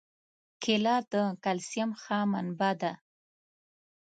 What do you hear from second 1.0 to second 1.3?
د